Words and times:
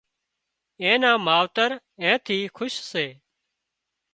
اين 0.81 0.97
نان 1.01 1.17
ماوتر 1.27 1.71
اين 2.01 2.15
ٿي 2.25 2.37
کُش 2.57 2.73
سي 2.91 3.05